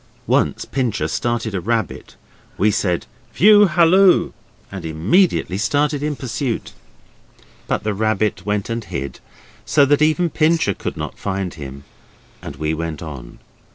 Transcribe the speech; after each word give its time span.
Once 0.25 0.65
Pincher 0.65 1.07
started 1.07 1.53
a 1.53 1.61
rabbit. 1.61 2.15
We 2.57 2.71
said, 2.71 3.05
'View 3.35 3.67
Halloo!' 3.67 4.31
and 4.71 4.83
immediately 4.83 5.59
started 5.59 6.01
in 6.01 6.15
pursuit; 6.15 6.73
but 7.67 7.83
the 7.83 7.93
rabbit 7.93 8.43
went 8.43 8.67
and 8.71 8.83
hid, 8.83 9.19
so 9.63 9.85
that 9.85 10.01
even 10.01 10.31
Pincher 10.31 10.73
could 10.73 10.97
not 10.97 11.19
find 11.19 11.53
him, 11.53 11.83
and 12.41 12.55
we 12.55 12.73
went 12.73 13.03
on. 13.03 13.37